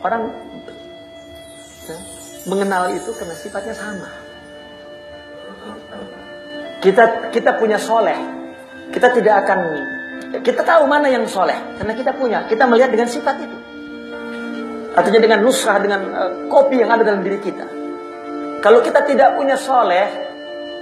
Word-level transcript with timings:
orang 0.00 0.22
mengenal 2.48 2.88
itu 2.92 3.10
karena 3.12 3.34
sifatnya 3.36 3.74
sama. 3.76 4.08
Kita 6.80 7.28
kita 7.28 7.60
punya 7.60 7.76
soleh, 7.76 8.16
kita 8.88 9.12
tidak 9.12 9.44
akan 9.44 9.60
kita 10.40 10.62
tahu 10.64 10.88
mana 10.88 11.10
yang 11.12 11.28
soleh 11.28 11.56
karena 11.76 11.92
kita 11.92 12.12
punya. 12.16 12.38
Kita 12.48 12.64
melihat 12.64 12.88
dengan 12.88 13.08
sifat 13.10 13.36
itu. 13.44 13.56
Artinya 14.96 15.20
dengan 15.22 15.40
nusrah, 15.44 15.78
dengan 15.78 16.00
uh, 16.10 16.32
kopi 16.50 16.80
yang 16.80 16.90
ada 16.90 17.04
dalam 17.06 17.22
diri 17.22 17.38
kita. 17.38 17.62
Kalau 18.60 18.82
kita 18.82 19.06
tidak 19.06 19.38
punya 19.38 19.54
soleh, 19.54 20.08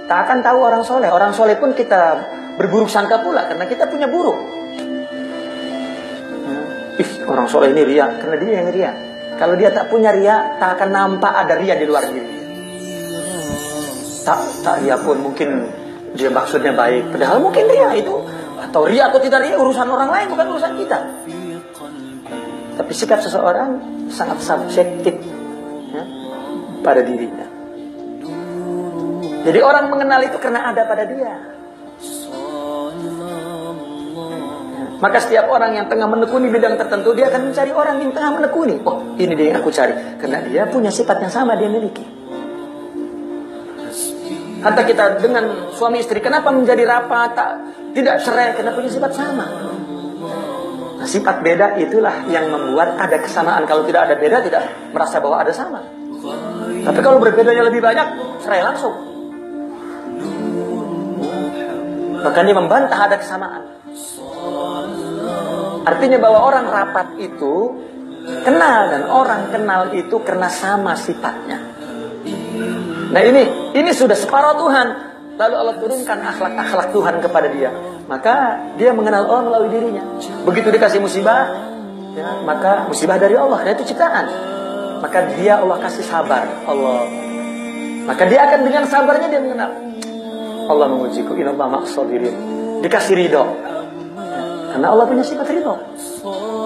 tak 0.09 0.25
akan 0.25 0.41
tahu 0.41 0.59
orang 0.65 0.83
soleh. 0.83 1.09
Orang 1.11 1.31
soleh 1.35 1.55
pun 1.59 1.75
kita 1.75 2.17
berburuk 2.57 2.89
sangka 2.89 3.21
pula 3.21 3.45
karena 3.45 3.65
kita 3.69 3.85
punya 3.85 4.07
buruk. 4.09 4.39
Ih, 6.99 7.11
orang 7.23 7.47
soleh 7.47 7.71
ini 7.71 7.83
ria 7.85 8.07
karena 8.19 8.35
dia 8.39 8.51
yang 8.59 8.69
ria. 8.73 8.91
Kalau 9.39 9.55
dia 9.55 9.71
tak 9.71 9.87
punya 9.87 10.11
ria, 10.11 10.59
tak 10.59 10.75
akan 10.75 10.89
nampak 10.91 11.31
ada 11.31 11.55
ria 11.55 11.79
di 11.79 11.87
luar 11.87 12.03
diri. 12.11 12.27
Tak, 14.27 14.39
tak 14.67 14.83
ria 14.83 14.99
pun 14.99 15.15
mungkin 15.23 15.63
dia 16.11 16.27
maksudnya 16.27 16.75
baik. 16.75 17.15
Padahal 17.15 17.39
mungkin 17.39 17.63
ria 17.71 17.95
itu 17.95 18.19
atau 18.59 18.83
ria 18.83 19.07
atau 19.07 19.23
tidak 19.23 19.47
ria 19.47 19.55
urusan 19.55 19.87
orang 19.87 20.11
lain 20.11 20.27
bukan 20.27 20.45
urusan 20.51 20.73
kita. 20.75 20.99
Tapi 22.75 22.91
sikap 22.91 23.23
seseorang 23.23 23.79
sangat 24.11 24.43
subjektif 24.43 25.15
ya, 25.95 26.03
pada 26.83 26.99
dirinya. 26.99 27.47
Jadi 29.39 29.59
orang 29.63 29.87
mengenal 29.87 30.19
itu 30.27 30.35
karena 30.35 30.67
ada 30.67 30.83
pada 30.83 31.07
dia. 31.07 31.58
Maka 34.99 35.17
setiap 35.23 35.47
orang 35.47 35.79
yang 35.79 35.87
tengah 35.87 36.11
menekuni 36.11 36.51
bidang 36.51 36.75
tertentu 36.75 37.15
dia 37.15 37.31
akan 37.31 37.51
mencari 37.51 37.71
orang 37.71 37.95
yang 38.03 38.11
tengah 38.11 38.31
menekuni. 38.35 38.75
Oh, 38.83 39.15
ini 39.15 39.31
dia 39.31 39.55
yang 39.55 39.63
aku 39.63 39.71
cari 39.71 39.95
karena 40.19 40.43
dia 40.43 40.67
punya 40.67 40.91
sifat 40.91 41.23
yang 41.23 41.31
sama 41.31 41.55
dia 41.55 41.71
miliki. 41.71 42.03
Hatta 44.59 44.83
kita 44.83 45.23
dengan 45.23 45.71
suami 45.71 46.03
istri, 46.03 46.19
kenapa 46.19 46.51
menjadi 46.51 46.83
rapat, 46.83 47.31
tak, 47.31 47.49
tidak 47.95 48.19
cerai, 48.19 48.51
karena 48.59 48.75
punya 48.75 48.91
sifat 48.91 49.11
sama. 49.15 49.47
Nah, 50.99 51.07
sifat 51.07 51.39
beda 51.39 51.79
itulah 51.79 52.27
yang 52.27 52.51
membuat 52.51 52.99
ada 52.99 53.23
kesamaan. 53.23 53.63
Kalau 53.63 53.87
tidak 53.87 54.11
ada 54.11 54.19
beda, 54.19 54.43
tidak 54.43 54.67
merasa 54.91 55.23
bahwa 55.23 55.39
ada 55.39 55.55
sama. 55.55 55.79
Tapi 56.83 56.99
kalau 56.99 57.23
berbedanya 57.23 57.71
lebih 57.71 57.79
banyak, 57.79 58.07
cerai 58.43 58.59
langsung. 58.59 58.91
Bahkan 62.19 62.43
dia 62.43 62.55
membantah 62.59 62.99
ada 62.99 63.15
kesamaan. 63.15 63.63
Artinya 65.89 66.21
bahwa 66.21 66.39
orang 66.45 66.65
rapat 66.69 67.17
itu 67.17 67.53
kenal 68.45 68.93
dan 68.93 69.09
orang 69.09 69.49
kenal 69.49 69.89
itu 69.89 70.21
karena 70.21 70.45
sama 70.45 70.93
sifatnya. 70.93 71.57
Nah 73.09 73.21
ini 73.25 73.73
ini 73.73 73.89
sudah 73.89 74.13
separuh 74.13 74.53
Tuhan. 74.61 74.87
Lalu 75.39 75.55
Allah 75.55 75.75
turunkan 75.79 76.17
akhlak-akhlak 76.19 76.87
Tuhan 76.93 77.15
kepada 77.25 77.47
dia. 77.49 77.71
Maka 78.05 78.59
dia 78.75 78.93
mengenal 78.93 79.25
Allah 79.25 79.43
melalui 79.49 79.71
dirinya. 79.71 80.03
Begitu 80.45 80.67
dikasih 80.67 80.99
musibah, 80.99 81.47
ya, 82.13 82.43
maka 82.43 82.85
musibah 82.91 83.15
dari 83.15 83.39
Allah. 83.39 83.57
Karena 83.63 83.73
itu 83.79 83.87
ciptaan. 83.89 84.25
Maka 84.99 85.31
dia 85.39 85.63
Allah 85.63 85.79
kasih 85.79 86.03
sabar. 86.03 86.43
Allah. 86.67 87.07
Maka 88.03 88.23
dia 88.27 88.45
akan 88.45 88.59
dengan 88.67 88.83
sabarnya 88.83 89.31
dia 89.31 89.39
mengenal. 89.39 89.71
Allah 90.67 90.87
mengujiku. 90.91 91.31
Inna 91.39 91.55
Allah 91.55 91.81
maksodirin. 91.81 92.35
Dikasih 92.83 93.15
ridho. 93.15 93.43
Karena 94.69 94.87
Allah 94.93 95.05
punya 95.09 95.25
sifat 95.25 95.49
ridho. 95.49 95.75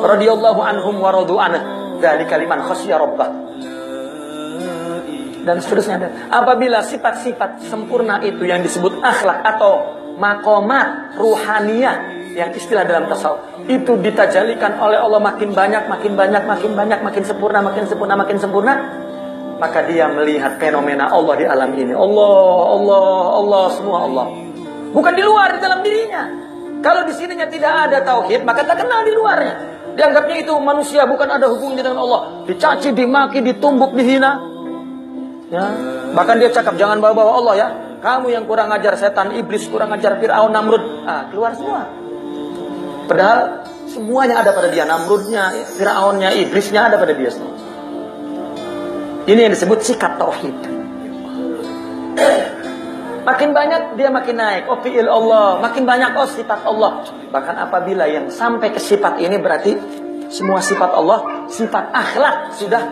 Radiyallahu 0.04 0.59
anhum 0.59 0.96
wa 1.00 1.09
radu 1.12 1.40
Dari 2.04 2.28
kalimat 2.28 2.68
khasya 2.68 3.00
rabbah 3.00 3.44
dan 5.44 5.59
seterusnya. 5.59 6.31
Apabila 6.31 6.80
sifat-sifat 6.80 7.68
sempurna 7.68 8.24
itu 8.24 8.47
yang 8.47 8.64
disebut 8.64 9.03
akhlak 9.03 9.44
atau 9.44 10.00
makomat 10.16 11.19
ruhaniyah 11.19 11.96
yang 12.34 12.50
istilah 12.56 12.88
dalam 12.88 13.12
tasawuf 13.12 13.53
itu 13.69 13.96
ditajalikan 14.00 14.75
oleh 14.81 15.00
Allah 15.00 15.22
makin 15.22 15.56
banyak, 15.56 15.88
makin 15.88 16.20
banyak, 16.20 16.44
makin 16.44 16.72
banyak, 16.75 17.00
makin 17.00 17.24
sempurna, 17.24 17.59
makin 17.64 17.85
sempurna, 17.88 18.14
makin 18.20 18.38
sempurna, 18.41 18.74
maka 19.62 19.85
dia 19.88 20.12
melihat 20.12 20.59
fenomena 20.59 21.08
Allah 21.08 21.34
di 21.40 21.46
alam 21.47 21.72
ini. 21.72 21.96
Allah, 21.96 22.58
Allah, 22.75 23.08
Allah, 23.40 23.66
semua 23.72 23.97
Allah. 24.03 24.25
Bukan 24.91 25.14
di 25.16 25.24
luar, 25.24 25.56
di 25.56 25.59
dalam 25.64 25.80
dirinya. 25.80 26.24
Kalau 26.84 27.08
di 27.08 27.14
sininya 27.16 27.48
tidak 27.48 27.72
ada 27.88 28.04
tauhid, 28.04 28.44
maka 28.44 28.68
tak 28.68 28.84
kenal 28.84 29.08
di 29.08 29.16
luarnya. 29.16 29.56
Dianggapnya 29.96 30.36
itu 30.44 30.54
manusia 30.60 31.08
bukan 31.08 31.32
ada 31.32 31.48
hubungannya 31.48 31.80
dengan 31.80 32.04
Allah. 32.04 32.22
Dicaci, 32.44 32.92
dimaki, 32.92 33.40
ditumbuk, 33.40 33.96
dihina. 33.96 34.42
Ya. 35.48 35.64
Bahkan 36.12 36.36
dia 36.44 36.50
cakap 36.52 36.76
jangan 36.76 37.00
bawa-bawa 37.00 37.32
Allah 37.40 37.54
ya. 37.56 37.68
Kamu 38.04 38.28
yang 38.36 38.44
kurang 38.44 38.68
ajar 38.76 39.00
setan, 39.00 39.32
iblis 39.32 39.64
kurang 39.72 39.96
ajar 39.96 40.20
Fir'aun, 40.20 40.52
Namrud. 40.52 41.08
Ah, 41.08 41.32
keluar 41.32 41.56
semua. 41.56 41.88
Padahal 43.08 43.64
semuanya 43.88 44.44
ada 44.44 44.52
pada 44.52 44.68
dia. 44.68 44.84
Namrudnya, 44.84 45.56
Fir'aunnya, 45.80 46.36
iblisnya 46.36 46.92
ada 46.92 47.00
pada 47.00 47.16
dia 47.16 47.32
semua. 47.32 47.56
Ini 49.24 49.40
yang 49.48 49.54
disebut 49.56 49.80
sikap 49.88 50.20
tauhid. 50.20 50.83
Makin 53.23 53.50
banyak 53.56 53.81
dia 53.95 54.11
makin 54.11 54.35
naik. 54.35 54.67
Oh 54.67 54.79
fi'il 54.84 55.07
Allah. 55.07 55.59
Makin 55.63 55.84
banyak 55.88 56.11
oh 56.16 56.28
sifat 56.28 56.67
Allah. 56.67 57.07
Bahkan 57.31 57.56
apabila 57.56 58.03
yang 58.07 58.28
sampai 58.28 58.72
ke 58.75 58.79
sifat 58.79 59.19
ini 59.23 59.39
berarti 59.39 59.73
semua 60.28 60.59
sifat 60.59 60.91
Allah, 60.91 61.47
sifat 61.47 61.94
akhlak 61.94 62.57
sudah 62.57 62.84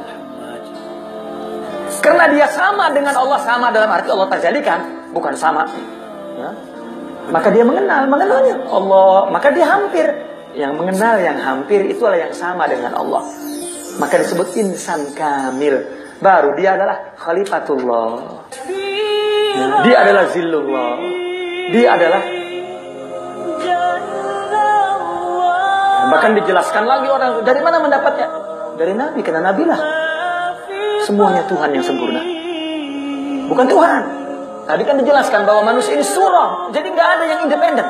karena 2.02 2.26
dia 2.34 2.48
sama 2.50 2.90
dengan 2.90 3.14
Allah, 3.14 3.38
sama 3.46 3.70
dalam 3.70 3.92
arti 3.92 4.10
Allah 4.10 4.32
terjadikan, 4.34 4.80
bukan 5.14 5.38
sama. 5.38 5.70
Ya. 6.34 6.50
Maka 7.30 7.54
dia 7.54 7.62
mengenal, 7.62 8.10
mengenalnya 8.10 8.58
Allah. 8.66 9.30
Maka 9.30 9.54
dia 9.54 9.70
hampir. 9.70 10.10
Yang 10.52 10.74
mengenal 10.82 11.16
yang 11.22 11.38
hampir 11.40 11.86
itulah 11.88 12.18
yang 12.18 12.34
sama 12.34 12.68
dengan 12.68 12.92
Allah. 12.98 13.24
Maka 14.02 14.20
disebut 14.20 14.58
insan 14.58 15.14
kamil. 15.14 15.80
Baru 16.20 16.58
dia 16.58 16.76
adalah 16.76 17.14
khalifatullah. 17.16 18.50
Dia 19.82 19.96
adalah 20.06 20.24
zillullah. 20.30 20.96
Dia 21.72 21.88
adalah 21.96 22.22
Bahkan 26.12 26.32
dijelaskan 26.44 26.84
lagi 26.84 27.08
orang 27.08 27.40
dari 27.48 27.62
mana 27.64 27.80
mendapatnya? 27.80 28.28
Dari 28.76 28.92
Nabi, 28.92 29.20
karena 29.24 29.48
Nabi 29.48 29.64
lah 29.64 29.80
Semuanya 31.08 31.42
Tuhan 31.50 31.72
yang 31.74 31.82
sempurna. 31.82 32.22
Bukan 33.50 33.66
Tuhan. 33.66 34.02
Tadi 34.70 34.84
kan 34.86 34.96
dijelaskan 35.02 35.44
bahwa 35.50 35.74
manusia 35.74 35.98
ini 35.98 36.06
surah. 36.06 36.70
Jadi 36.70 36.88
nggak 36.94 37.10
ada 37.18 37.26
yang 37.26 37.40
independen. 37.50 37.88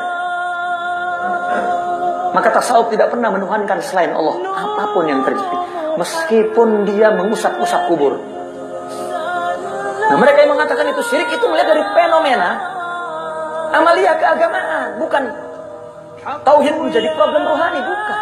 Maka 2.31 2.47
tasawuf 2.55 2.87
tidak 2.87 3.11
pernah 3.11 3.27
menuhankan 3.35 3.83
selain 3.83 4.15
Allah. 4.15 4.39
Apa 4.55 4.95
pun 4.95 5.03
yang 5.03 5.27
terjadi. 5.27 5.57
Meskipun 5.99 6.87
dia 6.87 7.11
mengusap-usap 7.11 7.91
kubur. 7.91 8.15
Nah 10.11 10.19
mereka 10.19 10.43
yang 10.43 10.51
mengatakan 10.51 10.91
itu 10.91 11.01
syirik 11.07 11.31
itu 11.31 11.45
melihat 11.47 11.71
dari 11.71 11.83
fenomena 11.95 12.59
amalia 13.71 14.11
keagamaan. 14.19 14.99
Bukan 14.99 15.23
tauhid 16.43 16.75
menjadi 16.75 17.15
problem 17.15 17.47
rohani. 17.47 17.79
Bukan. 17.79 18.19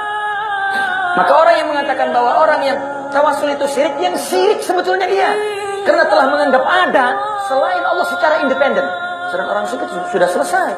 Maka 1.18 1.32
orang 1.34 1.56
yang 1.58 1.68
mengatakan 1.74 2.14
bahwa 2.14 2.32
orang 2.46 2.62
yang 2.62 2.78
tawasul 3.10 3.50
itu 3.50 3.66
syirik, 3.66 3.98
yang 3.98 4.14
syirik 4.14 4.62
sebetulnya 4.62 5.10
iya. 5.10 5.34
Karena 5.82 6.06
telah 6.06 6.30
menganggap 6.30 6.62
ada 6.62 7.18
selain 7.50 7.82
Allah 7.82 8.06
secara 8.06 8.46
independen. 8.46 8.86
Sedang 9.34 9.50
orang 9.50 9.66
syirik 9.66 9.90
sudah 10.14 10.30
selesai. 10.30 10.72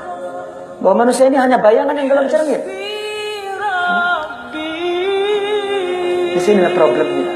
Bahwa 0.79 1.03
manusia 1.03 1.27
ini 1.27 1.35
hanya 1.35 1.59
bayangan 1.59 1.91
yang 1.91 2.07
dalam 2.07 2.25
cermin. 2.31 2.61
Di 6.31 6.39
sinilah 6.39 6.71
problemnya. 6.71 7.35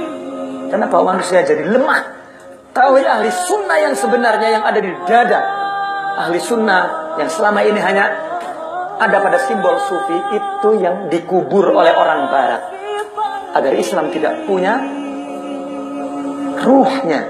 Kenapa 0.72 0.96
manusia 1.04 1.44
jadi 1.44 1.68
lemah? 1.68 2.25
Tauhid 2.76 3.08
ahli 3.08 3.32
sunnah 3.32 3.78
yang 3.80 3.96
sebenarnya 3.96 4.60
yang 4.60 4.64
ada 4.68 4.80
di 4.84 4.92
dada. 5.08 5.40
Ahli 6.20 6.36
sunnah 6.44 7.16
yang 7.16 7.32
selama 7.32 7.64
ini 7.64 7.80
hanya 7.80 8.12
ada 9.00 9.24
pada 9.24 9.40
simbol 9.48 9.80
sufi 9.88 10.20
itu 10.36 10.70
yang 10.84 11.08
dikubur 11.08 11.72
oleh 11.72 11.96
orang 11.96 12.28
barat 12.28 12.62
agar 13.56 13.72
Islam 13.80 14.12
tidak 14.12 14.44
punya 14.44 14.76
ruhnya 16.60 17.24